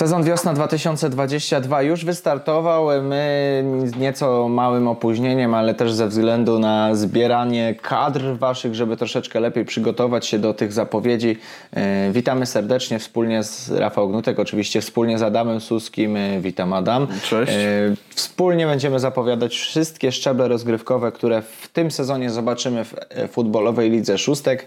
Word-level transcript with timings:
Sezon 0.00 0.24
wiosna 0.24 0.54
2022 0.54 1.82
już 1.82 2.04
wystartował. 2.04 3.02
My 3.02 3.64
nieco 3.98 4.48
małym 4.48 4.88
opóźnieniem, 4.88 5.54
ale 5.54 5.74
też 5.74 5.92
ze 5.92 6.08
względu 6.08 6.58
na 6.58 6.94
zbieranie 6.94 7.74
kadr 7.82 8.20
waszych, 8.38 8.74
żeby 8.74 8.96
troszeczkę 8.96 9.40
lepiej 9.40 9.64
przygotować 9.64 10.26
się 10.26 10.38
do 10.38 10.54
tych 10.54 10.72
zapowiedzi. 10.72 11.36
E, 11.72 12.12
witamy 12.12 12.46
serdecznie 12.46 12.98
wspólnie 12.98 13.42
z 13.42 13.70
Rafał 13.70 14.08
Gnutek, 14.08 14.38
oczywiście 14.38 14.80
wspólnie 14.80 15.18
z 15.18 15.22
Adamem 15.22 15.60
Suskim. 15.60 16.16
E, 16.16 16.40
witam 16.40 16.72
Adam. 16.72 17.06
Cześć. 17.22 17.52
E, 17.52 17.94
wspólnie 18.14 18.66
będziemy 18.66 19.00
zapowiadać 19.00 19.54
wszystkie 19.54 20.12
szczeble 20.12 20.48
rozgrywkowe, 20.48 21.12
które 21.12 21.42
w 21.42 21.68
tym 21.68 21.90
sezonie 21.90 22.30
zobaczymy 22.30 22.84
w 22.84 22.94
futbolowej 23.30 23.90
lidze 23.90 24.18
szóstek. 24.18 24.66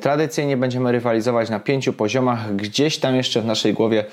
Tradycyjnie 0.00 0.56
będziemy 0.56 0.92
rywalizować 0.92 1.50
na 1.50 1.60
pięciu 1.60 1.92
poziomach. 1.92 2.56
Gdzieś 2.56 2.98
tam 2.98 3.16
jeszcze 3.16 3.40
w 3.40 3.44
naszej 3.44 3.74
głowie 3.74 4.04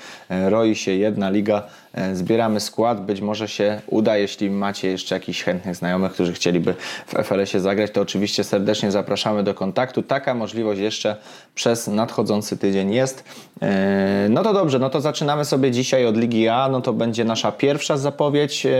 roi 0.56 0.74
się 0.74 0.92
jedna 0.92 1.30
liga, 1.30 1.62
e, 1.94 2.16
zbieramy 2.16 2.60
skład, 2.60 3.04
być 3.04 3.20
może 3.20 3.48
się 3.48 3.80
uda, 3.86 4.16
jeśli 4.16 4.50
macie 4.50 4.88
jeszcze 4.88 5.14
jakichś 5.14 5.42
chętnych 5.42 5.76
znajomych, 5.76 6.12
którzy 6.12 6.32
chcieliby 6.32 6.74
w 7.06 7.14
FLS-ie 7.14 7.60
zagrać, 7.60 7.90
to 7.90 8.00
oczywiście 8.00 8.44
serdecznie 8.44 8.90
zapraszamy 8.90 9.42
do 9.42 9.54
kontaktu. 9.54 10.02
Taka 10.02 10.34
możliwość 10.34 10.80
jeszcze 10.80 11.16
przez 11.54 11.86
nadchodzący 11.86 12.56
tydzień 12.56 12.94
jest. 12.94 13.24
E, 13.62 14.26
no 14.30 14.42
to 14.42 14.52
dobrze, 14.52 14.78
no 14.78 14.90
to 14.90 15.00
zaczynamy 15.00 15.44
sobie 15.44 15.70
dzisiaj 15.70 16.06
od 16.06 16.16
Ligi 16.16 16.48
A, 16.48 16.68
no 16.68 16.80
to 16.80 16.92
będzie 16.92 17.24
nasza 17.24 17.52
pierwsza 17.52 17.96
zapowiedź 17.96 18.66
e, 18.66 18.70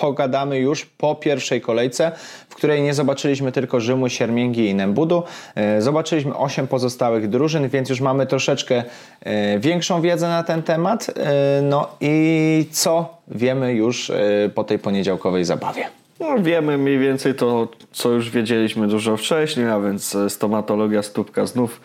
pogadamy 0.00 0.58
już 0.58 0.86
po 0.86 1.14
pierwszej 1.14 1.60
kolejce, 1.60 2.12
w 2.48 2.54
której 2.54 2.82
nie 2.82 2.94
zobaczyliśmy 2.94 3.52
tylko 3.52 3.80
Rzymu, 3.80 4.08
Siermięgi 4.08 4.68
i 4.68 4.74
Nembudu. 4.74 5.22
E, 5.54 5.82
zobaczyliśmy 5.82 6.36
8 6.36 6.66
pozostałych 6.66 7.28
drużyn, 7.28 7.68
więc 7.68 7.90
już 7.90 8.00
mamy 8.00 8.26
troszeczkę 8.26 8.84
e, 9.20 9.58
większą 9.58 10.00
wiedzę 10.00 10.28
na 10.28 10.42
ten 10.42 10.62
temat. 10.62 11.10
E, 11.16 11.62
no 11.62 11.88
i 12.00 12.66
co 12.70 13.18
wiemy 13.28 13.72
już 13.72 14.12
po 14.54 14.64
tej 14.64 14.78
poniedziałkowej 14.78 15.44
zabawie? 15.44 15.84
No, 16.20 16.38
wiemy 16.38 16.78
mniej 16.78 16.98
więcej 16.98 17.34
to, 17.34 17.68
co 17.92 18.08
już 18.10 18.30
wiedzieliśmy 18.30 18.88
dużo 18.88 19.16
wcześniej, 19.16 19.66
a 19.66 19.80
więc 19.80 20.16
stomatologia 20.28 21.02
stópka 21.02 21.46
znów 21.46 21.80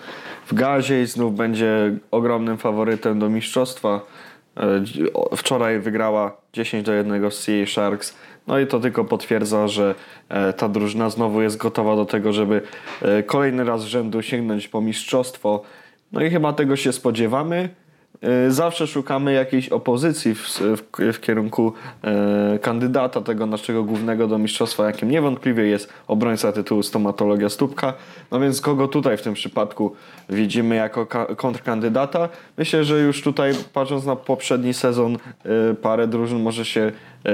w 0.48 0.54
gazie 0.54 1.02
i 1.02 1.06
znów 1.08 1.36
będzie 1.36 1.92
ogromnym 2.12 2.58
faworytem 2.58 3.20
do 3.20 3.30
mistrzostwa. 3.30 4.02
Wczoraj 5.38 5.80
wygrała 5.80 6.38
10 6.54 6.86
do 6.86 6.94
1 6.94 7.32
z 7.32 7.46
CA 7.46 7.66
Sharks. 7.68 8.16
No 8.48 8.60
i 8.60 8.68
to 8.68 8.80
tylko 8.80 9.06
potwierdza, 9.06 9.68
że 9.68 9.96
e, 10.30 10.54
ta 10.54 10.70
drużyna 10.70 11.10
znowu 11.10 11.42
jest 11.42 11.58
gotowa 11.58 11.96
do 11.96 12.06
tego, 12.06 12.34
żeby 12.34 12.62
e, 13.02 13.24
kolejny 13.24 13.64
raz 13.64 13.84
rzędu 13.84 14.22
sięgnąć 14.22 14.68
po 14.68 14.82
mistrzostwo. 14.82 15.64
No 16.12 16.22
i 16.22 16.30
chyba 16.30 16.54
tego 16.54 16.76
się 16.76 16.94
spodziewamy. 16.94 17.70
E, 18.22 18.52
zawsze 18.52 18.88
szukamy 18.88 19.34
jakiejś 19.34 19.70
opozycji 19.70 20.36
w, 20.36 20.60
w, 20.60 21.14
w 21.14 21.20
kierunku 21.20 21.74
e, 22.04 22.60
kandydata 22.62 23.22
tego 23.22 23.46
naszego 23.46 23.84
głównego 23.84 24.28
do 24.28 24.38
mistrzostwa, 24.38 24.86
jakim 24.86 25.12
niewątpliwie 25.12 25.64
jest 25.64 25.94
obrońca 26.08 26.52
tytułu 26.52 26.84
stomatologia 26.84 27.50
stópka. 27.50 27.94
No 28.32 28.40
więc 28.40 28.62
kogo 28.62 28.88
tutaj 28.88 29.18
w 29.18 29.22
tym 29.22 29.34
przypadku 29.34 29.96
widzimy 30.30 30.76
jako 30.76 31.06
kontrkandydata? 31.38 32.30
Myślę, 32.58 32.84
że 32.84 33.00
już 33.00 33.22
tutaj 33.22 33.54
patrząc 33.74 34.06
na 34.06 34.16
poprzedni 34.16 34.74
sezon 34.74 35.16
e, 35.16 35.74
parę 35.74 36.08
drużyn 36.08 36.40
może 36.40 36.66
się, 36.66 36.82
e, 37.26 37.32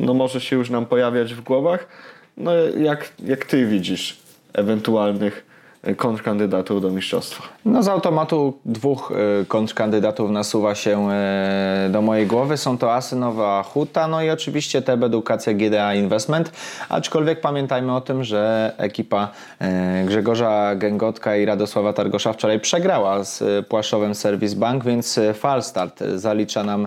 no 0.00 0.14
może 0.14 0.40
się 0.40 0.56
już 0.56 0.70
nam 0.70 0.86
pojawiać 0.86 1.34
w 1.34 1.40
głowach. 1.40 1.88
No 2.36 2.54
jak, 2.78 3.12
jak 3.24 3.44
ty 3.44 3.66
widzisz 3.66 4.18
ewentualnych 4.52 5.55
kontrkandydatów 5.96 6.82
do 6.82 6.90
mistrzostwa? 6.90 7.42
No 7.64 7.82
z 7.82 7.88
automatu 7.88 8.58
dwóch 8.64 9.12
e, 9.40 9.44
kontrkandydatów 9.44 10.30
nasuwa 10.30 10.74
się 10.74 11.10
e, 11.10 11.88
do 11.92 12.02
mojej 12.02 12.26
głowy. 12.26 12.56
Są 12.56 12.78
to 12.78 12.94
Asynowa 12.94 13.62
Huta, 13.62 14.08
no 14.08 14.22
i 14.22 14.30
oczywiście 14.30 14.82
TEB 14.82 15.02
Edukacja 15.02 15.54
GDA 15.54 15.94
Investment. 15.94 16.52
Aczkolwiek 16.88 17.40
pamiętajmy 17.40 17.94
o 17.94 18.00
tym, 18.00 18.24
że 18.24 18.72
ekipa 18.78 19.28
e, 19.58 20.04
Grzegorza 20.04 20.74
Gęgotka 20.76 21.36
i 21.36 21.44
Radosława 21.44 21.92
Targosza 21.92 22.32
wczoraj 22.32 22.60
przegrała 22.60 23.24
z 23.24 23.66
Płaszowem 23.66 24.14
Service 24.14 24.56
Bank, 24.56 24.84
więc 24.84 25.20
falstart 25.34 26.00
zalicza 26.14 26.64
nam, 26.64 26.86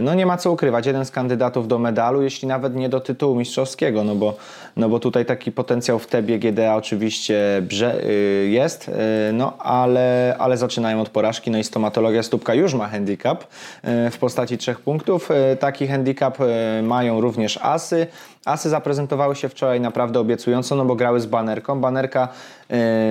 no 0.00 0.14
nie 0.14 0.26
ma 0.26 0.36
co 0.36 0.52
ukrywać, 0.52 0.86
jeden 0.86 1.04
z 1.04 1.10
kandydatów 1.10 1.68
do 1.68 1.78
medalu, 1.78 2.22
jeśli 2.22 2.48
nawet 2.48 2.74
nie 2.74 2.88
do 2.88 3.00
tytułu 3.00 3.36
mistrzowskiego, 3.36 4.04
no 4.04 4.14
bo, 4.14 4.36
no 4.76 4.88
bo 4.88 4.98
tutaj 4.98 5.26
taki 5.26 5.52
potencjał 5.52 5.98
w 5.98 6.06
TEBie 6.06 6.38
GDA 6.38 6.76
oczywiście 6.76 7.62
brze, 7.62 8.02
jest, 8.48 8.90
no 9.32 9.58
ale 9.58 10.36
ale 10.38 10.56
zaczynają 10.56 11.00
od 11.00 11.08
porażki. 11.08 11.50
No 11.50 11.58
i 11.58 11.64
stomatologia 11.64 12.22
stópka 12.22 12.54
już 12.54 12.74
ma 12.74 12.88
handicap 12.88 13.44
e, 13.82 14.10
w 14.10 14.18
postaci 14.18 14.58
trzech 14.58 14.80
punktów. 14.80 15.28
Taki 15.60 15.88
handicap 15.88 16.38
mają 16.82 17.20
również 17.20 17.58
asy. 17.62 18.06
Asy 18.44 18.68
zaprezentowały 18.68 19.36
się 19.36 19.48
wczoraj 19.48 19.80
naprawdę 19.80 20.20
obiecująco, 20.20 20.76
no 20.76 20.84
bo 20.84 20.94
grały 20.94 21.20
z 21.20 21.26
banerką. 21.26 21.80
Banerka 21.80 22.28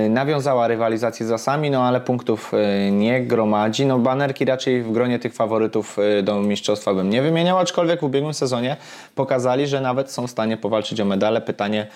y, 0.05 0.09
nawiązała 0.09 0.67
rywalizację 0.67 1.25
z 1.25 1.31
asami, 1.31 1.71
no 1.71 1.83
ale 1.83 2.01
punktów 2.01 2.51
y, 2.53 2.91
nie 2.91 3.25
gromadzi. 3.25 3.85
No 3.85 3.99
banerki 3.99 4.45
raczej 4.45 4.83
w 4.83 4.91
gronie 4.91 5.19
tych 5.19 5.33
faworytów 5.33 5.97
y, 6.19 6.23
do 6.23 6.39
mistrzostwa 6.39 6.93
bym 6.93 7.09
nie 7.09 7.21
wymieniał, 7.21 7.57
aczkolwiek 7.57 7.99
w 7.99 8.03
ubiegłym 8.03 8.33
sezonie 8.33 8.77
pokazali, 9.15 9.67
że 9.67 9.81
nawet 9.81 10.11
są 10.11 10.27
w 10.27 10.31
stanie 10.31 10.57
powalczyć 10.57 11.01
o 11.01 11.05
medale. 11.05 11.41
Pytanie, 11.41 11.88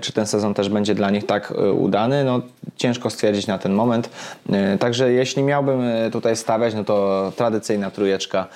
czy 0.00 0.12
ten 0.12 0.26
sezon 0.26 0.54
też 0.54 0.68
będzie 0.68 0.94
dla 0.94 1.10
nich 1.10 1.26
tak 1.26 1.54
udany, 1.74 2.24
no 2.24 2.40
ciężko 2.76 3.10
stwierdzić 3.10 3.46
na 3.46 3.58
ten 3.58 3.72
moment. 3.72 4.10
Także 4.80 5.12
jeśli 5.12 5.42
miałbym 5.42 5.82
tutaj 6.12 6.36
stawiać, 6.36 6.74
no 6.74 6.84
to 6.84 7.32
tradycyjna 7.36 7.90
trójeczka, 7.90 8.46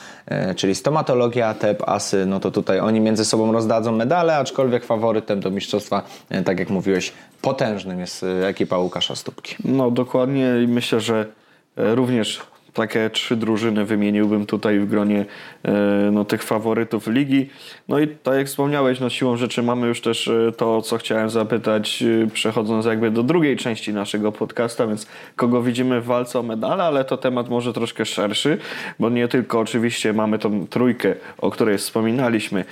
czyli 0.56 0.75
stomatologia, 0.75 1.54
TEP, 1.54 1.88
asy, 1.88 2.26
no 2.26 2.41
to 2.41 2.50
tutaj 2.50 2.81
oni 2.81 3.00
między 3.00 3.25
sobą 3.25 3.53
rozdadzą 3.53 3.93
medale, 3.93 4.22
aczkolwiek 4.31 4.84
faworytem 4.84 5.41
do 5.41 5.50
mistrzostwa, 5.50 6.03
e, 6.31 6.43
tak 6.43 6.59
jak 6.59 6.71
mówiłeś, 6.71 7.12
potężnym 7.43 8.00
jest 8.00 8.22
e, 8.22 8.49
ekipa 8.49 8.78
Łukasza 8.78 9.16
Stópki. 9.16 9.56
No 9.65 9.91
dokładnie 9.91 10.47
i 10.65 10.69
myślę, 10.69 11.00
że 11.00 11.27
e, 11.77 11.94
również 11.94 12.41
takie 12.75 13.10
trzy 13.10 13.37
drużyny 13.37 13.84
wymieniłbym 13.84 14.47
tutaj 14.47 14.78
w 14.78 14.88
gronie 14.88 15.25
e, 15.65 15.72
no, 16.12 16.25
tych 16.25 16.43
faworytów 16.43 17.06
ligi. 17.06 17.50
No 17.88 17.99
i 17.99 18.09
tak 18.09 18.34
jak 18.34 18.47
wspomniałeś, 18.47 19.00
no 19.00 19.10
siłą 19.10 19.37
rzeczy 19.37 19.62
mamy 19.62 19.87
już 19.87 20.00
też 20.00 20.28
e, 20.28 20.53
to, 20.56 20.82
co 20.82 20.99
chciałem 20.99 21.31
zapytać, 21.31 22.03
e, 22.03 22.27
przechodząc 22.27 22.87
jakby 22.87 23.11
do 23.11 23.22
drugiej 23.22 23.56
części 23.56 23.93
naszego 23.93 24.32
podcasta, 24.32 24.87
więc 24.87 25.06
kogo 25.37 25.62
widzimy 25.62 26.00
w 26.00 26.05
walce 26.05 26.38
o 26.38 26.43
medale, 26.43 26.84
ale 26.84 27.05
to 27.05 27.16
temat 27.16 27.49
może 27.49 27.72
troszkę 27.72 28.05
szerszy, 28.05 28.59
bo 28.99 29.11
nie 29.11 29.28
tylko 29.28 29.61
oczywiście 29.61 30.12
mamy 30.12 30.38
tą 30.38 30.66
trójkę, 30.66 31.15
o 31.38 31.50
której 31.50 31.78
wspominaliśmy, 31.78 32.65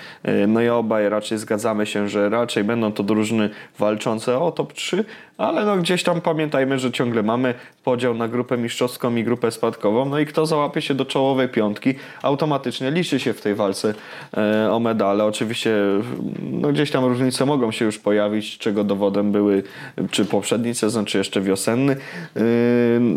no 0.48 0.62
i 0.62 0.68
obaj 0.68 1.08
raczej 1.08 1.38
zgadzamy 1.38 1.86
się, 1.86 2.08
że 2.08 2.28
raczej 2.28 2.64
będą 2.64 2.92
to 2.92 3.02
drużyny 3.02 3.50
walczące 3.78 4.38
o 4.38 4.52
top 4.52 4.72
3, 4.72 5.04
ale 5.40 5.64
no 5.64 5.76
gdzieś 5.76 6.02
tam 6.02 6.20
pamiętajmy, 6.20 6.78
że 6.78 6.92
ciągle 6.92 7.22
mamy 7.22 7.54
podział 7.84 8.14
na 8.14 8.28
grupę 8.28 8.58
mistrzowską 8.58 9.16
i 9.16 9.24
grupę 9.24 9.50
spadkową, 9.50 9.89
no 9.90 10.18
i 10.18 10.26
kto 10.26 10.46
załapie 10.46 10.82
się 10.82 10.94
do 10.94 11.04
czołowej 11.04 11.48
piątki, 11.48 11.94
automatycznie 12.22 12.90
liczy 12.90 13.20
się 13.20 13.32
w 13.32 13.40
tej 13.40 13.54
walce 13.54 13.94
e, 14.36 14.72
o 14.72 14.80
medale. 14.80 15.24
Oczywiście 15.24 15.74
no 16.52 16.72
gdzieś 16.72 16.90
tam 16.90 17.04
różnice 17.04 17.46
mogą 17.46 17.72
się 17.72 17.84
już 17.84 17.98
pojawić, 17.98 18.58
czego 18.58 18.84
dowodem 18.84 19.32
były 19.32 19.62
czy 20.10 20.24
poprzedni 20.24 20.74
sezon, 20.74 21.04
czy 21.04 21.18
jeszcze 21.18 21.40
wiosenny, 21.40 21.96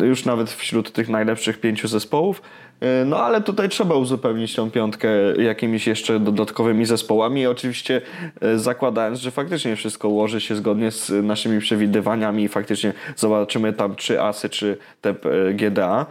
e, 0.01 0.06
już 0.06 0.25
nawet 0.25 0.51
wśród 0.51 0.91
tych 0.91 1.09
najlepszych 1.09 1.59
pięciu 1.59 1.88
zespołów. 1.88 2.41
E, 2.83 3.05
no 3.05 3.17
ale 3.17 3.41
tutaj 3.41 3.69
trzeba 3.69 3.95
uzupełnić 3.95 4.55
tą 4.55 4.71
piątkę 4.71 5.09
jakimiś 5.38 5.88
jeszcze 5.88 6.19
dodatkowymi 6.19 6.85
zespołami. 6.85 7.47
Oczywiście 7.47 8.01
e, 8.41 8.58
zakładając, 8.59 9.19
że 9.19 9.31
faktycznie 9.31 9.75
wszystko 9.75 10.09
ułoży 10.09 10.41
się 10.41 10.55
zgodnie 10.55 10.91
z 10.91 11.11
naszymi 11.23 11.59
przewidywaniami 11.59 12.43
i 12.43 12.47
faktycznie 12.47 12.93
zobaczymy 13.16 13.73
tam 13.73 13.96
czy 13.96 14.22
asy, 14.22 14.49
czy 14.49 14.78
te 15.02 15.09
e, 15.09 15.53
GDA. 15.53 16.05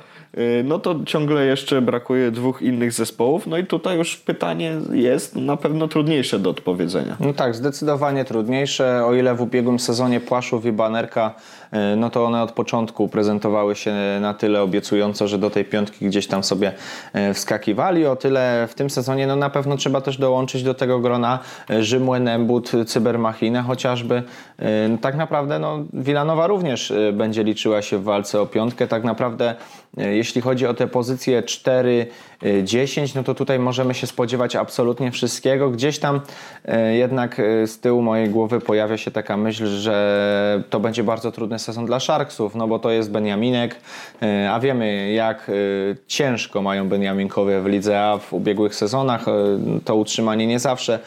No 0.64 0.78
to 0.78 1.00
ciągle 1.06 1.46
jeszcze 1.46 1.82
brakuje 1.82 2.30
dwóch 2.30 2.62
innych 2.62 2.92
zespołów. 2.92 3.46
No 3.46 3.58
i 3.58 3.66
tutaj 3.66 3.98
już 3.98 4.16
pytanie 4.16 4.72
jest 4.92 5.36
na 5.36 5.56
pewno 5.56 5.88
trudniejsze 5.88 6.38
do 6.38 6.50
odpowiedzenia. 6.50 7.16
No 7.20 7.32
tak, 7.32 7.54
zdecydowanie 7.54 8.24
trudniejsze. 8.24 9.04
O 9.06 9.14
ile 9.14 9.34
w 9.34 9.40
ubiegłym 9.40 9.78
sezonie 9.78 10.20
Płaszów 10.20 10.66
i 10.66 10.72
Banerka, 10.72 11.34
no 11.96 12.10
to 12.10 12.24
one 12.24 12.42
od 12.42 12.52
początku 12.52 13.08
prezentowały 13.08 13.76
się 13.76 13.94
na 14.20 14.34
tyle 14.34 14.62
obiecująco, 14.62 15.28
że 15.28 15.38
do 15.38 15.50
tej 15.50 15.64
piątki 15.64 16.06
gdzieś 16.06 16.26
tam 16.26 16.44
sobie 16.44 16.61
y, 16.68 17.34
wskakiwali. 17.34 18.06
O 18.06 18.16
tyle 18.16 18.68
w 18.70 18.74
tym 18.74 18.90
sezonie 18.90 19.26
no 19.26 19.36
na 19.36 19.50
pewno 19.50 19.76
trzeba 19.76 20.00
też 20.00 20.18
dołączyć 20.18 20.62
do 20.62 20.74
tego 20.74 21.00
grona 21.00 21.38
Rzymły, 21.80 22.20
Nembut, 22.20 22.72
Cybermachinę 22.86 23.62
chociażby. 23.62 24.22
No 24.88 24.98
tak 24.98 25.16
naprawdę 25.16 25.58
no, 25.58 25.84
Wilanowa 25.92 26.46
również 26.46 26.92
będzie 27.12 27.44
liczyła 27.44 27.82
się 27.82 27.98
w 27.98 28.02
walce 28.02 28.40
o 28.40 28.46
piątkę. 28.46 28.86
Tak 28.86 29.04
naprawdę 29.04 29.54
jeśli 29.96 30.40
chodzi 30.40 30.66
o 30.66 30.74
te 30.74 30.86
pozycje 30.86 31.42
4-10, 31.42 33.16
no 33.16 33.22
to 33.22 33.34
tutaj 33.34 33.58
możemy 33.58 33.94
się 33.94 34.06
spodziewać 34.06 34.56
absolutnie 34.56 35.10
wszystkiego. 35.10 35.70
Gdzieś 35.70 35.98
tam 35.98 36.20
e, 36.64 36.96
jednak 36.96 37.40
e, 37.40 37.66
z 37.66 37.80
tyłu 37.80 38.02
mojej 38.02 38.28
głowy 38.28 38.60
pojawia 38.60 38.96
się 38.96 39.10
taka 39.10 39.36
myśl, 39.36 39.66
że 39.66 40.64
to 40.70 40.80
będzie 40.80 41.04
bardzo 41.04 41.32
trudny 41.32 41.58
sezon 41.58 41.86
dla 41.86 42.00
Sharksów, 42.00 42.54
no 42.54 42.68
bo 42.68 42.78
to 42.78 42.90
jest 42.90 43.10
Beniaminek, 43.10 43.76
e, 44.22 44.52
a 44.52 44.60
wiemy 44.60 45.12
jak 45.12 45.50
ciężko 46.06 46.51
ciężko 46.52 46.62
mają 46.62 46.88
Beniaminkowie 46.88 47.60
w 47.60 47.66
lidze 47.66 48.00
A 48.00 48.18
w 48.18 48.32
ubiegłych 48.32 48.74
sezonach. 48.74 49.28
E, 49.28 49.32
to 49.84 49.96
utrzymanie 49.96 50.46
nie 50.46 50.58
zawsze 50.58 50.98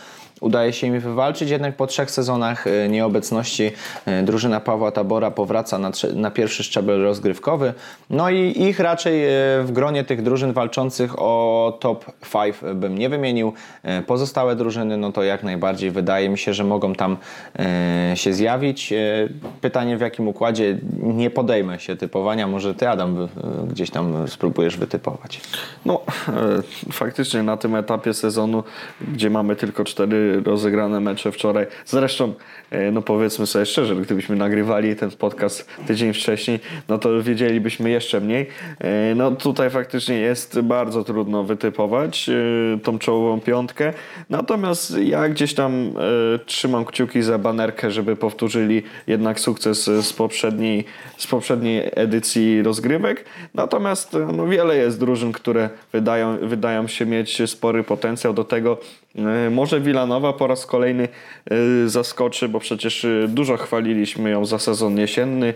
udaje 0.41 0.73
się 0.73 0.87
im 0.87 0.99
wywalczyć, 0.99 1.49
jednak 1.49 1.75
po 1.75 1.87
trzech 1.87 2.11
sezonach 2.11 2.67
e, 2.67 2.89
nieobecności 2.89 3.71
e, 4.05 4.23
drużyna 4.23 4.59
Pawła 4.59 4.91
Tabora 4.91 5.31
powraca 5.31 5.79
na, 5.79 5.91
na, 6.15 6.31
pierwszy 6.31 6.63
szczebel 6.63 7.01
rozgrywkowy. 7.01 7.73
No 8.09 8.29
i 8.29 8.61
ich 8.61 8.79
raczej 8.79 9.25
e, 9.25 9.29
w 9.63 9.71
gronie 9.71 10.03
tych 10.03 10.23
drużyn 10.23 10.53
walczących 10.53 11.19
o 11.19 11.77
top 11.79 12.05
5 12.33 12.55
bym 12.75 12.97
nie 12.97 13.09
wymienił. 13.09 13.53
Pozostałe 14.07 14.55
drużyny, 14.55 14.97
no 14.97 15.11
to 15.11 15.23
jak 15.23 15.43
najbardziej 15.43 15.91
wydaje 15.91 16.29
mi 16.29 16.37
się, 16.37 16.53
że 16.53 16.63
mogą 16.63 16.95
tam 16.95 17.17
się 18.15 18.33
zjawić. 18.33 18.93
Pytanie 19.61 19.97
w 19.97 20.01
jakim 20.01 20.27
układzie 20.27 20.77
nie 21.03 21.29
podejmę 21.29 21.79
się 21.79 21.95
typowania. 21.95 22.47
Może 22.47 22.75
ty 22.75 22.89
Adam 22.89 23.27
gdzieś 23.69 23.89
tam 23.89 24.27
spróbujesz 24.27 24.77
wytypować. 24.77 25.41
No 25.85 26.01
faktycznie 26.91 27.43
na 27.43 27.57
tym 27.57 27.75
etapie 27.75 28.13
sezonu, 28.13 28.63
gdzie 29.13 29.29
mamy 29.29 29.55
tylko 29.55 29.83
cztery 29.83 30.24
rozegrane 30.45 30.99
mecze 30.99 31.31
wczoraj. 31.31 31.65
Zresztą, 31.85 32.33
e, 32.71 32.91
no 32.91 33.01
powiedzmy 33.01 33.47
sobie 33.47 33.65
szczerze, 33.65 33.95
gdybyśmy 33.95 34.35
nagrywali 34.35 34.95
ten 34.95 35.11
podcast 35.11 35.69
tydzień 35.87 36.13
wcześniej, 36.13 36.59
no 36.89 36.97
to 36.97 37.23
wiedzielibyśmy 37.23 37.89
jeszcze 37.89 38.21
mniej. 38.21 38.47
E, 38.79 39.15
no 39.15 39.31
tutaj 39.31 39.69
faktycznie 39.69 40.15
jest 40.15 40.61
bardzo 40.61 41.03
trudno 41.03 41.43
wytypować 41.43 42.29
e, 42.29 42.79
tą 42.79 42.99
czołową 42.99 43.41
piątkę. 43.41 43.93
Natomiast 44.29 44.97
ja 44.97 45.29
gdzieś 45.29 45.53
tam 45.53 45.93
trzymam 46.45 46.85
kciuki 46.85 47.21
za 47.21 47.37
banerkę, 47.37 47.91
żeby 47.91 48.15
powtórzyli 48.15 48.83
jednak 49.07 49.39
sukces 49.39 49.85
z 49.85 50.13
poprzedniej, 50.13 50.85
z 51.17 51.27
poprzedniej 51.27 51.91
edycji 51.95 52.63
rozgrywek. 52.63 53.25
Natomiast 53.53 54.17
no, 54.33 54.47
wiele 54.47 54.77
jest 54.77 54.99
drużyn, 54.99 55.31
które 55.31 55.69
wydają, 55.93 56.37
wydają 56.37 56.87
się 56.87 57.05
mieć 57.05 57.41
spory 57.49 57.83
potencjał 57.83 58.33
do 58.33 58.43
tego, 58.43 58.77
może 59.51 59.81
Wilanowa 59.81 60.33
po 60.33 60.47
raz 60.47 60.65
kolejny 60.65 61.07
e, 61.51 61.89
zaskoczy, 61.89 62.49
bo 62.49 62.59
przecież 62.59 63.05
e, 63.05 63.27
dużo 63.27 63.57
chwaliliśmy 63.57 64.29
ją 64.29 64.45
za 64.45 64.59
sezon 64.59 64.97
jesienny 64.97 65.53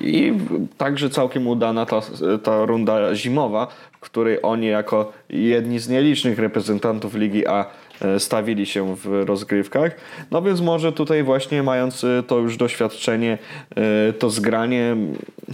i 0.00 0.32
także 0.78 1.10
całkiem 1.10 1.46
udana 1.46 1.86
ta, 1.86 2.00
ta 2.42 2.64
runda 2.64 3.14
zimowa, 3.14 3.66
w 3.92 4.00
której 4.00 4.38
oni 4.42 4.66
jako 4.66 5.12
jedni 5.30 5.78
z 5.78 5.88
nielicznych 5.88 6.38
reprezentantów 6.38 7.14
Ligi 7.14 7.46
A 7.46 7.66
stawili 8.18 8.66
się 8.66 8.96
w 8.96 9.24
rozgrywkach. 9.26 9.96
No 10.30 10.42
więc 10.42 10.60
może 10.60 10.92
tutaj 10.92 11.22
właśnie 11.22 11.62
mając 11.62 12.06
to 12.26 12.38
już 12.38 12.56
doświadczenie, 12.56 13.38
to 14.18 14.30
zgranie, 14.30 14.96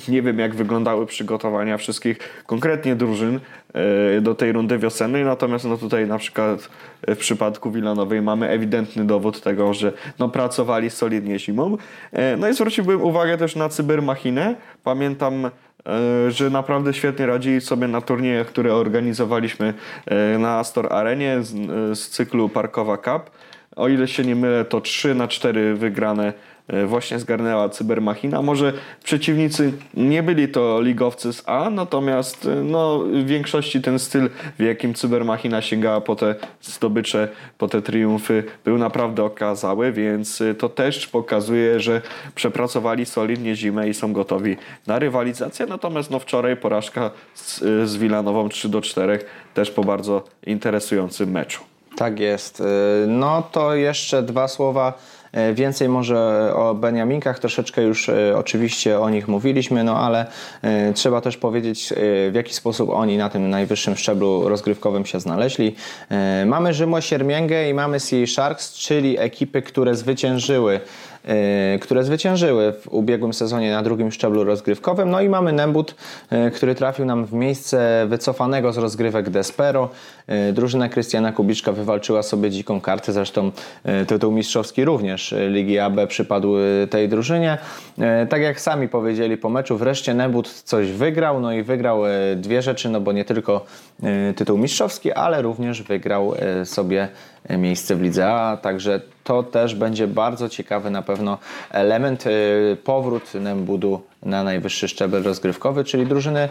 nie 0.08 0.22
wiem 0.22 0.38
jak 0.38 0.54
wyglądały 0.54 1.06
przygotowania 1.06 1.78
wszystkich 1.78 2.18
konkretnie 2.46 2.96
drużyn, 2.96 3.40
E, 3.74 4.20
do 4.20 4.34
tej 4.34 4.52
rundy 4.52 4.78
wiosennej, 4.78 5.24
natomiast 5.24 5.64
no 5.64 5.76
tutaj 5.76 6.06
na 6.06 6.18
przykład 6.18 6.68
w 7.08 7.16
przypadku 7.16 7.70
Wilanowej 7.70 8.22
mamy 8.22 8.48
ewidentny 8.48 9.04
dowód 9.04 9.40
tego, 9.40 9.74
że 9.74 9.92
no 10.18 10.28
pracowali 10.28 10.90
solidnie 10.90 11.38
zimą. 11.38 11.76
E, 12.12 12.36
no 12.36 12.48
i 12.48 12.54
zwróciłbym 12.54 13.02
uwagę 13.02 13.38
też 13.38 13.56
na 13.56 13.68
cybermachinę. 13.68 14.54
Pamiętam 14.84 15.46
e, 15.46 15.50
że 16.28 16.50
naprawdę 16.50 16.94
świetnie 16.94 17.26
radzili 17.26 17.60
sobie 17.60 17.88
na 17.88 18.00
turniejach, 18.00 18.46
które 18.46 18.74
organizowaliśmy 18.74 19.74
na 20.38 20.58
Astor 20.58 20.92
Arenie 20.92 21.42
z, 21.42 21.54
z 21.98 22.08
cyklu 22.08 22.48
Parkowa 22.48 22.96
Cup. 22.96 23.30
O 23.76 23.88
ile 23.88 24.08
się 24.08 24.24
nie 24.24 24.36
mylę, 24.36 24.64
to 24.64 24.80
3 24.80 25.14
na 25.14 25.28
4 25.28 25.74
wygrane 25.74 26.32
E, 26.32 26.51
właśnie 26.86 27.18
zgarnęła 27.18 27.68
Cybermachina. 27.68 28.42
Może 28.42 28.72
przeciwnicy 29.04 29.72
nie 29.94 30.22
byli 30.22 30.48
to 30.48 30.80
ligowcy 30.82 31.32
z 31.32 31.42
A, 31.46 31.70
natomiast 31.70 32.46
e, 32.46 32.54
no, 32.54 32.98
w 32.98 33.26
większości 33.26 33.80
ten 33.80 33.98
styl, 33.98 34.30
w 34.58 34.62
jakim 34.62 34.94
Cybermachina 34.94 35.62
sięgała 35.62 36.00
po 36.00 36.16
te 36.16 36.34
zdobycze, 36.60 37.28
po 37.58 37.68
te 37.68 37.82
triumfy, 37.82 38.44
był 38.64 38.78
naprawdę 38.78 39.24
okazały, 39.24 39.92
więc 39.92 40.40
e, 40.40 40.54
to 40.54 40.68
też 40.68 41.06
pokazuje, 41.06 41.80
że 41.80 42.02
przepracowali 42.34 43.06
solidnie 43.06 43.56
zimę 43.56 43.88
i 43.88 43.94
są 43.94 44.12
gotowi 44.12 44.56
na 44.86 44.98
rywalizację. 44.98 45.66
Natomiast 45.66 46.10
no, 46.10 46.18
wczoraj 46.18 46.56
porażka 46.56 47.10
z, 47.34 47.58
z 47.90 47.96
Wilanową 47.96 48.48
3 48.48 48.68
do 48.68 48.80
4 48.80 49.18
też 49.54 49.70
po 49.70 49.84
bardzo 49.84 50.24
interesującym 50.46 51.30
meczu. 51.30 51.62
Tak 51.96 52.20
jest. 52.20 52.62
No 53.06 53.42
to 53.52 53.74
jeszcze 53.74 54.22
dwa 54.22 54.48
słowa 54.48 54.92
E, 54.92 55.11
więcej 55.54 55.88
może 55.88 56.52
o 56.54 56.74
Beniaminkach, 56.74 57.38
troszeczkę 57.38 57.82
już 57.82 58.08
e, 58.08 58.36
oczywiście 58.36 59.00
o 59.00 59.10
nich 59.10 59.28
mówiliśmy, 59.28 59.84
no 59.84 59.98
ale 59.98 60.26
e, 60.62 60.92
trzeba 60.92 61.20
też 61.20 61.36
powiedzieć, 61.36 61.92
w 62.30 62.34
jaki 62.34 62.54
sposób 62.54 62.90
oni 62.90 63.18
na 63.18 63.28
tym 63.28 63.50
najwyższym 63.50 63.96
szczeblu 63.96 64.48
rozgrywkowym 64.48 65.06
się 65.06 65.20
znaleźli. 65.20 65.74
Mamy 66.46 66.74
Rzymło 66.74 67.00
Siermięgę 67.00 67.68
i 67.68 67.74
mamy 67.74 68.00
Sea 68.00 68.26
Sharks, 68.26 68.72
czyli 68.72 69.18
ekipy, 69.18 69.62
które 69.62 69.94
zwyciężyły 69.94 70.80
E, 71.11 71.11
które 71.80 72.04
zwyciężyły 72.04 72.72
w 72.72 72.88
ubiegłym 72.88 73.32
sezonie 73.32 73.72
na 73.72 73.82
drugim 73.82 74.12
szczeblu 74.12 74.44
rozgrywkowym. 74.44 75.10
No 75.10 75.20
i 75.20 75.28
mamy 75.28 75.52
Nembut, 75.52 75.94
e, 76.30 76.50
który 76.50 76.74
trafił 76.74 77.04
nam 77.04 77.24
w 77.26 77.32
miejsce 77.32 78.06
wycofanego 78.08 78.72
z 78.72 78.78
rozgrywek 78.78 79.30
Despero. 79.30 79.88
E, 80.26 80.52
drużyna 80.52 80.88
Krystiana 80.88 81.32
Kubiczka 81.32 81.72
wywalczyła 81.72 82.22
sobie 82.22 82.50
dziką 82.50 82.80
kartę, 82.80 83.12
zresztą 83.12 83.50
tytuł 84.06 84.32
mistrzowski 84.32 84.84
również 84.84 85.34
Ligi 85.48 85.78
AB 85.78 86.06
przypadł 86.08 86.54
tej 86.90 87.08
drużynie. 87.08 87.58
Tak 88.28 88.42
jak 88.42 88.60
sami 88.60 88.88
powiedzieli 88.88 89.36
po 89.36 89.48
meczu, 89.48 89.76
wreszcie 89.76 90.14
Nembut 90.14 90.48
coś 90.48 90.92
wygrał, 90.92 91.40
no 91.40 91.52
i 91.52 91.62
wygrał 91.62 92.02
dwie 92.36 92.62
rzeczy, 92.62 92.88
no 92.88 93.00
bo 93.00 93.12
nie 93.12 93.24
tylko 93.24 93.64
tytuł 94.36 94.58
mistrzowski, 94.58 95.12
ale 95.12 95.42
również 95.42 95.82
wygrał 95.82 96.34
sobie 96.64 97.08
miejsce 97.50 97.96
w 97.96 98.02
Lidze 98.02 98.32
A, 98.32 98.56
także 98.56 99.00
to 99.24 99.42
też 99.42 99.74
będzie 99.74 100.06
bardzo 100.06 100.48
ciekawy 100.48 100.90
na 100.90 101.02
pewno 101.02 101.38
element, 101.70 102.26
y, 102.26 102.76
powrót 102.84 103.34
Nembudu 103.34 104.02
na 104.22 104.44
najwyższy 104.44 104.88
szczebel 104.88 105.22
rozgrywkowy, 105.22 105.84
czyli 105.84 106.06
drużyny 106.06 106.48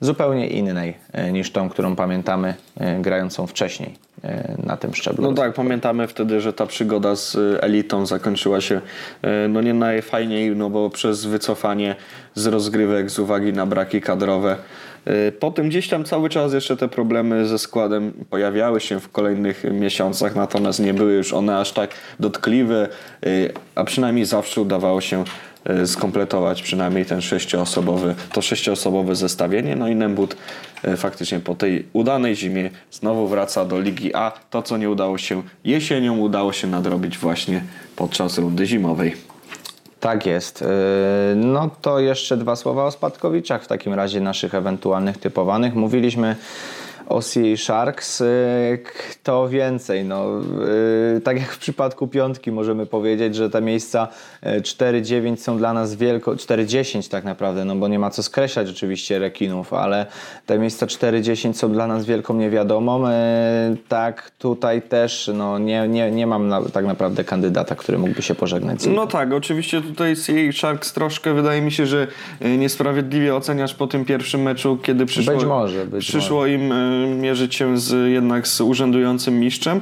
zupełnie 0.00 0.46
innej 0.46 0.94
y, 1.28 1.32
niż 1.32 1.50
tą, 1.52 1.68
którą 1.68 1.96
pamiętamy 1.96 2.54
grającą 3.00 3.46
wcześniej 3.46 3.94
na 4.64 4.76
tym 4.76 4.94
szczeblu. 4.94 5.30
No 5.30 5.36
tak, 5.36 5.54
pamiętamy 5.54 6.08
wtedy, 6.08 6.40
że 6.40 6.52
ta 6.52 6.66
przygoda 6.66 7.16
z 7.16 7.36
elitą 7.60 8.06
zakończyła 8.06 8.60
się 8.60 8.80
no 9.48 9.62
nie 9.62 9.74
najfajniej, 9.74 10.56
no 10.56 10.70
bo 10.70 10.90
przez 10.90 11.24
wycofanie 11.24 11.96
z 12.34 12.46
rozgrywek 12.46 13.10
z 13.10 13.18
uwagi 13.18 13.52
na 13.52 13.66
braki 13.66 14.00
kadrowe 14.00 14.56
potem 15.40 15.68
gdzieś 15.68 15.88
tam 15.88 16.04
cały 16.04 16.28
czas 16.28 16.52
jeszcze 16.52 16.76
te 16.76 16.88
problemy 16.88 17.46
ze 17.46 17.58
składem 17.58 18.12
pojawiały 18.30 18.80
się 18.80 19.00
w 19.00 19.08
kolejnych 19.08 19.64
miesiącach, 19.72 20.36
natomiast 20.36 20.80
nie 20.80 20.94
były 20.94 21.12
już 21.12 21.32
one 21.32 21.58
aż 21.58 21.72
tak 21.72 21.90
dotkliwe, 22.20 22.88
y, 23.26 23.52
a 23.74 23.84
przynajmniej 23.84 24.24
zawsze 24.24 24.60
udawało 24.60 25.00
się 25.00 25.24
y, 25.82 25.86
skompletować 25.86 26.62
przynajmniej 26.62 27.04
ten 27.04 27.22
sześcioosobowy, 27.22 28.14
to 28.32 28.42
sześcioosobowe 28.42 29.14
zestawienie. 29.14 29.76
No 29.76 29.88
i 29.88 29.94
Nembut 29.94 30.36
faktycznie 30.96 31.40
po 31.40 31.54
tej 31.54 31.86
udanej 31.92 32.36
zimie 32.36 32.70
znowu 32.90 33.28
wraca 33.28 33.64
do 33.64 33.80
Ligi 33.80 34.14
A. 34.14 34.32
To, 34.50 34.62
co 34.62 34.76
nie 34.76 34.90
udało 34.90 35.18
się 35.18 35.42
jesienią, 35.64 36.18
udało 36.18 36.52
się 36.52 36.66
nadrobić 36.66 37.18
właśnie 37.18 37.62
podczas 37.96 38.38
rundy 38.38 38.66
zimowej. 38.66 39.31
Tak 40.02 40.26
jest. 40.26 40.62
Y, 40.62 40.66
no 41.36 41.70
to 41.82 41.98
jeszcze 41.98 42.36
dwa 42.36 42.56
słowa 42.56 42.84
o 42.84 42.90
spadkowiczach 42.90 43.64
w 43.64 43.66
takim 43.66 43.94
razie 43.94 44.20
naszych 44.20 44.54
ewentualnych 44.54 45.18
typowanych. 45.18 45.74
Mówiliśmy 45.74 46.36
OCA 47.12 47.56
Sharks. 47.56 48.20
Y, 48.20 48.78
kto 48.84 49.48
więcej? 49.48 50.04
No, 50.04 50.40
y, 51.16 51.20
tak 51.20 51.40
jak 51.40 51.50
w 51.52 51.58
przypadku 51.58 52.08
piątki 52.08 52.52
możemy 52.52 52.86
powiedzieć, 52.86 53.34
że 53.36 53.50
te 53.50 53.60
miejsca 53.60 54.08
4-9 54.42 55.32
y, 55.32 55.36
są 55.36 55.58
dla 55.58 55.72
nas 55.72 55.94
wielko, 55.94 56.34
4-10 56.34 57.10
tak 57.10 57.24
naprawdę, 57.24 57.64
no 57.64 57.76
bo 57.76 57.88
nie 57.88 57.98
ma 57.98 58.10
co 58.10 58.22
skreślać 58.22 58.70
oczywiście 58.70 59.18
rekinów, 59.18 59.72
ale 59.72 60.06
te 60.46 60.58
miejsca 60.58 60.86
4-10 60.86 61.52
są 61.52 61.72
dla 61.72 61.86
nas 61.86 62.04
wielką 62.04 62.34
niewiadomą. 62.34 63.02
Tak, 63.88 64.30
tutaj 64.38 64.82
też 64.82 65.30
no, 65.34 65.58
nie, 65.58 65.88
nie, 65.88 66.10
nie 66.10 66.26
mam 66.26 66.48
na, 66.48 66.62
tak 66.62 66.86
naprawdę 66.86 67.24
kandydata, 67.24 67.74
który 67.74 67.98
mógłby 67.98 68.22
się 68.22 68.34
pożegnać. 68.34 68.86
No 68.86 69.06
tak, 69.06 69.32
oczywiście 69.32 69.80
tutaj 69.80 70.16
CA 70.16 70.52
Sharks 70.52 70.92
troszkę 70.92 71.34
wydaje 71.34 71.62
mi 71.62 71.72
się, 71.72 71.86
że 71.86 72.06
niesprawiedliwie 72.58 73.34
oceniasz 73.34 73.74
po 73.74 73.86
tym 73.86 74.04
pierwszym 74.04 74.42
meczu, 74.42 74.78
kiedy 74.82 75.06
przyszło, 75.06 75.34
być 75.34 75.44
może, 75.44 75.86
być 75.86 76.08
przyszło 76.08 76.40
może. 76.40 76.52
im 76.52 76.72
mierzyć 77.06 77.54
się 77.54 77.78
z, 77.78 78.12
jednak 78.12 78.48
z 78.48 78.60
urzędującym 78.60 79.40
mistrzem, 79.40 79.80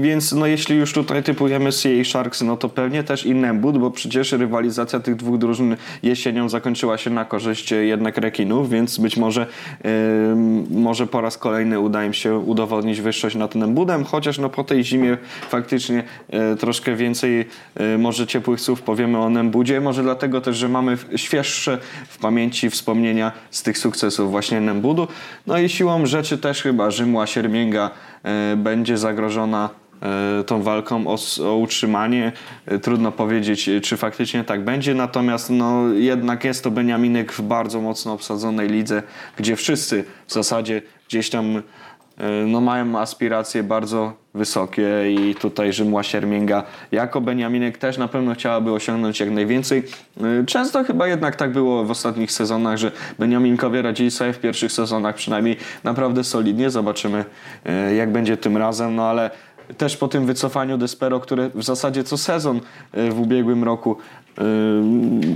więc 0.00 0.32
no 0.32 0.46
jeśli 0.46 0.76
już 0.76 0.92
tutaj 0.92 1.22
typujemy 1.22 1.72
CA 1.72 2.04
Sharks, 2.04 2.42
no 2.42 2.56
to 2.56 2.68
pewnie 2.68 3.04
też 3.04 3.26
i 3.26 3.34
Nembut, 3.34 3.78
bo 3.78 3.90
przecież 3.90 4.32
rywalizacja 4.32 5.00
tych 5.00 5.16
dwóch 5.16 5.38
drużyn 5.38 5.76
jesienią 6.02 6.48
zakończyła 6.48 6.98
się 6.98 7.10
na 7.10 7.24
korzyść 7.24 7.70
jednak 7.70 8.16
rekinów, 8.16 8.70
więc 8.70 8.98
być 8.98 9.16
może 9.16 9.46
może 10.70 11.06
po 11.06 11.20
raz 11.20 11.38
kolejny 11.38 11.80
uda 11.80 12.04
im 12.04 12.12
się 12.12 12.38
udowodnić 12.38 13.00
wyższość 13.00 13.36
nad 13.36 13.54
Nembudem, 13.54 14.04
chociaż 14.04 14.38
no 14.38 14.48
po 14.48 14.64
tej 14.64 14.84
zimie 14.84 15.18
faktycznie 15.48 16.02
troszkę 16.58 16.96
więcej 16.96 17.44
może 17.98 18.26
ciepłych 18.26 18.60
słów 18.60 18.82
powiemy 18.82 19.18
o 19.18 19.30
Nembudzie, 19.30 19.80
może 19.80 20.02
dlatego 20.02 20.40
też, 20.40 20.56
że 20.56 20.68
mamy 20.68 20.98
świeższe 21.16 21.78
w 22.08 22.18
pamięci 22.18 22.70
wspomnienia 22.70 23.32
z 23.50 23.62
tych 23.62 23.78
sukcesów 23.78 24.30
właśnie 24.30 24.60
Nembudu. 24.60 25.08
No 25.46 25.58
i 25.58 25.68
siłą 25.68 26.06
rzeczy 26.06 26.19
też 26.38 26.62
chyba 26.62 26.90
Rzymła 26.90 27.26
Siermięga 27.26 27.90
e, 28.22 28.56
będzie 28.56 28.98
zagrożona 28.98 29.70
e, 30.02 30.44
tą 30.44 30.62
walką 30.62 31.06
o, 31.06 31.16
o, 31.44 31.56
utrzymanie. 31.56 32.32
E, 32.66 32.78
trudno 32.78 33.12
powiedzieć, 33.12 33.70
czy 33.82 33.96
faktycznie 33.96 34.44
tak 34.44 34.64
będzie, 34.64 34.94
natomiast 34.94 35.50
no, 35.50 35.88
jednak 35.88 36.44
jest 36.44 36.64
to 36.64 36.70
Beniaminek 36.70 37.32
w 37.32 37.42
bardzo 37.42 37.80
mocno 37.80 38.12
obsadzonej 38.12 38.68
lidze, 38.68 39.02
gdzie 39.36 39.56
wszyscy 39.56 40.04
w 40.26 40.32
zasadzie 40.32 40.82
gdzieś 41.08 41.30
tam 41.30 41.62
no, 42.46 42.60
mają 42.60 42.98
aspiracje 42.98 43.62
bardzo 43.62 44.12
wysokie 44.34 44.88
i 45.10 45.34
tutaj 45.34 45.72
Rzymła 45.72 46.02
Siermięga 46.02 46.62
jako 46.92 47.20
Beniaminek 47.20 47.78
też 47.78 47.98
na 47.98 48.08
pewno 48.08 48.34
chciałaby 48.34 48.72
osiągnąć 48.72 49.20
jak 49.20 49.30
najwięcej. 49.30 49.82
Y, 50.40 50.46
często 50.46 50.84
chyba 50.84 51.06
jednak 51.06 51.36
tak 51.36 51.52
było 51.52 51.84
w 51.84 51.90
ostatnich 51.90 52.32
sezonach, 52.32 52.76
że 52.76 52.92
Beniaminkowie 53.18 53.82
radzili 53.82 54.10
sobie 54.10 54.32
w 54.32 54.38
pierwszych 54.38 54.72
sezonach 54.72 55.14
przynajmniej 55.14 55.56
naprawdę 55.84 56.24
solidnie. 56.24 56.70
Zobaczymy 56.70 57.24
y, 57.90 57.94
jak 57.94 58.12
będzie 58.12 58.36
tym 58.36 58.56
razem, 58.56 58.96
no 58.96 59.04
ale 59.04 59.30
też 59.78 59.96
po 59.96 60.08
tym 60.08 60.26
wycofaniu 60.26 60.78
Despero, 60.78 61.20
które 61.20 61.50
w 61.54 61.64
zasadzie 61.64 62.04
co 62.04 62.18
sezon 62.18 62.60
w 62.94 63.20
ubiegłym 63.20 63.64
roku 63.64 63.96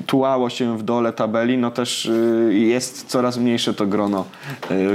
tułało 0.06 0.50
się 0.50 0.78
w 0.78 0.82
dole 0.82 1.12
tabeli, 1.12 1.58
no 1.58 1.70
też 1.70 2.10
jest 2.50 3.06
coraz 3.06 3.38
mniejsze 3.38 3.74
to 3.74 3.86
grono, 3.86 4.24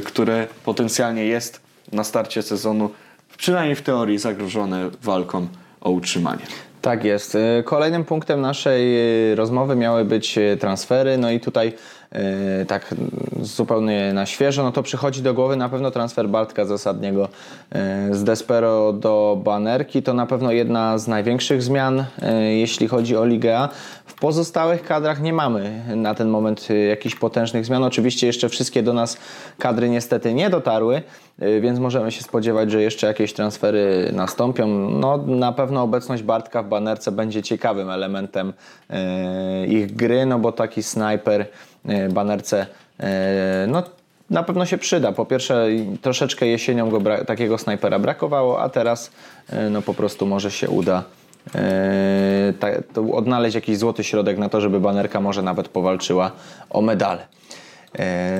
które 0.03 0.47
potencjalnie 0.65 1.25
jest 1.25 1.68
na 1.91 2.03
starcie 2.03 2.41
sezonu 2.41 2.89
przynajmniej 3.37 3.75
w 3.75 3.81
teorii 3.81 4.17
zagrożone 4.17 4.89
walką 5.01 5.47
o 5.81 5.91
utrzymanie. 5.91 6.43
Tak 6.81 7.03
jest. 7.03 7.35
E, 7.35 7.63
kolejnym 7.63 8.05
punktem 8.05 8.41
naszej 8.41 8.97
e, 9.31 9.35
rozmowy 9.35 9.75
miały 9.75 10.05
być 10.05 10.37
e, 10.37 10.57
transfery. 10.57 11.17
No 11.17 11.31
i 11.31 11.39
tutaj 11.39 11.73
tak 12.67 12.95
zupełnie 13.41 14.13
na 14.13 14.25
świeżo, 14.25 14.63
no 14.63 14.71
to 14.71 14.83
przychodzi 14.83 15.21
do 15.21 15.33
głowy 15.33 15.55
na 15.55 15.69
pewno 15.69 15.91
transfer 15.91 16.29
Bartka 16.29 16.65
Zasadniego 16.65 17.29
z 18.11 18.23
Despero 18.23 18.93
do 18.93 19.41
Banerki. 19.43 20.03
To 20.03 20.13
na 20.13 20.25
pewno 20.25 20.51
jedna 20.51 20.97
z 20.97 21.07
największych 21.07 21.63
zmian, 21.63 22.05
jeśli 22.49 22.87
chodzi 22.87 23.17
o 23.17 23.25
Ligę. 23.25 23.67
Pozostałych 24.19 24.83
kadrach 24.83 25.21
nie 25.21 25.33
mamy 25.33 25.83
na 25.95 26.15
ten 26.15 26.29
moment 26.29 26.67
jakichś 26.89 27.15
potężnych 27.15 27.65
zmian. 27.65 27.83
Oczywiście 27.83 28.27
jeszcze 28.27 28.49
wszystkie 28.49 28.83
do 28.83 28.93
nas 28.93 29.17
kadry 29.59 29.89
niestety 29.89 30.33
nie 30.33 30.49
dotarły, 30.49 31.01
więc 31.61 31.79
możemy 31.79 32.11
się 32.11 32.23
spodziewać, 32.23 32.71
że 32.71 32.81
jeszcze 32.81 33.07
jakieś 33.07 33.33
transfery 33.33 34.11
nastąpią. 34.13 34.67
No, 34.89 35.17
na 35.17 35.51
pewno 35.51 35.83
obecność 35.83 36.23
Bartka 36.23 36.63
w 36.63 36.67
banerce 36.67 37.11
będzie 37.11 37.43
ciekawym 37.43 37.89
elementem 37.89 38.53
ich 39.67 39.95
gry, 39.95 40.25
no 40.25 40.39
bo 40.39 40.51
taki 40.51 40.83
snajper 40.83 41.45
banerce, 42.09 42.65
no 43.67 43.83
na 44.29 44.43
pewno 44.43 44.65
się 44.65 44.77
przyda. 44.77 45.11
Po 45.11 45.25
pierwsze, 45.25 45.67
troszeczkę 46.01 46.47
jesienią 46.47 46.89
go 46.89 47.01
takiego 47.27 47.57
snajpera 47.57 47.99
brakowało, 47.99 48.61
a 48.61 48.69
teraz 48.69 49.11
no 49.71 49.81
po 49.81 49.93
prostu 49.93 50.25
może 50.25 50.51
się 50.51 50.69
uda 50.69 51.03
ta, 52.59 52.67
odnaleźć 53.13 53.55
jakiś 53.55 53.77
złoty 53.77 54.03
środek 54.03 54.37
na 54.37 54.49
to, 54.49 54.61
żeby 54.61 54.79
banerka 54.79 55.21
może 55.21 55.41
nawet 55.41 55.67
powalczyła 55.67 56.31
o 56.69 56.81
medale. 56.81 57.27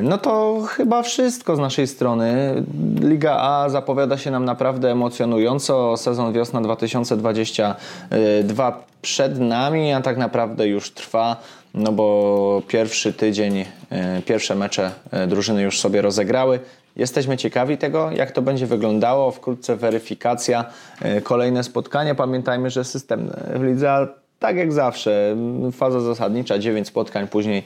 No 0.01 0.17
to 0.17 0.61
chyba 0.67 1.01
wszystko 1.01 1.55
z 1.55 1.59
naszej 1.59 1.87
strony. 1.87 2.55
Liga 3.01 3.37
A 3.39 3.69
zapowiada 3.69 4.17
się 4.17 4.31
nam 4.31 4.45
naprawdę 4.45 4.91
emocjonująco. 4.91 5.97
Sezon 5.97 6.33
wiosna 6.33 6.61
2022 6.61 8.83
przed 9.01 9.39
nami, 9.39 9.93
a 9.93 10.01
tak 10.01 10.17
naprawdę 10.17 10.67
już 10.67 10.91
trwa 10.91 11.37
no 11.73 11.91
bo 11.91 12.61
pierwszy 12.67 13.13
tydzień, 13.13 13.65
e, 13.89 14.21
pierwsze 14.21 14.55
mecze 14.55 14.91
e, 15.11 15.27
drużyny 15.27 15.61
już 15.61 15.79
sobie 15.79 16.01
rozegrały. 16.01 16.59
Jesteśmy 16.99 17.37
ciekawi 17.37 17.77
tego, 17.77 18.11
jak 18.11 18.31
to 18.31 18.41
będzie 18.41 18.65
wyglądało. 18.65 19.31
Wkrótce 19.31 19.75
weryfikacja, 19.75 20.65
e, 21.01 21.21
kolejne 21.21 21.63
spotkania. 21.63 22.15
Pamiętajmy, 22.15 22.69
że 22.69 22.83
system 22.83 23.29
w 23.55 23.63
lidze, 23.63 24.07
tak 24.39 24.55
jak 24.55 24.73
zawsze, 24.73 25.35
faza 25.71 25.99
zasadnicza, 25.99 26.59
9 26.59 26.87
spotkań, 26.87 27.27
później 27.27 27.63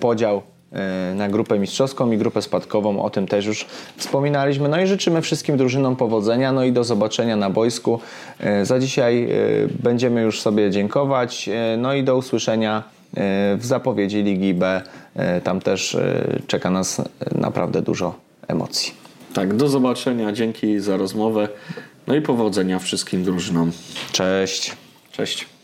podział 0.00 0.42
na 1.14 1.28
grupę 1.28 1.58
mistrzowską 1.58 2.12
i 2.12 2.18
grupę 2.18 2.42
spadkową. 2.42 3.02
O 3.02 3.10
tym 3.10 3.26
też 3.26 3.46
już 3.46 3.66
wspominaliśmy. 3.96 4.68
No 4.68 4.80
i 4.80 4.86
życzymy 4.86 5.22
wszystkim 5.22 5.56
drużynom 5.56 5.96
powodzenia. 5.96 6.52
No 6.52 6.64
i 6.64 6.72
do 6.72 6.84
zobaczenia 6.84 7.36
na 7.36 7.50
boisku. 7.50 8.00
Za 8.62 8.78
dzisiaj 8.78 9.28
będziemy 9.82 10.22
już 10.22 10.40
sobie 10.40 10.70
dziękować. 10.70 11.50
No 11.78 11.94
i 11.94 12.04
do 12.04 12.16
usłyszenia 12.16 12.82
w 13.56 13.60
zapowiedzi 13.62 14.22
Ligi 14.22 14.54
B. 14.54 14.82
E, 15.16 15.40
tam 15.40 15.60
też 15.60 15.94
e, 15.94 16.38
czeka 16.46 16.70
nas 16.70 17.02
naprawdę 17.34 17.82
dużo 17.82 18.25
emocji. 18.48 18.92
Tak, 19.32 19.56
do 19.56 19.68
zobaczenia. 19.68 20.32
Dzięki 20.32 20.80
za 20.80 20.96
rozmowę. 20.96 21.48
No 22.06 22.14
i 22.14 22.22
powodzenia 22.22 22.78
wszystkim 22.78 23.24
drużynom. 23.24 23.72
Cześć. 24.12 24.76
Cześć. 25.12 25.55